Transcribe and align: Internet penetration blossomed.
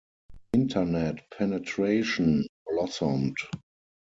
Internet 0.53 1.29
penetration 1.29 2.47
blossomed. 2.65 3.37